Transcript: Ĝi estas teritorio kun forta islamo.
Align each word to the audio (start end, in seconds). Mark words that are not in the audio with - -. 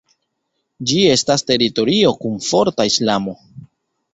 Ĝi 0.91 1.01
estas 1.15 1.45
teritorio 1.51 2.15
kun 2.25 2.41
forta 2.47 2.89
islamo. 2.93 3.37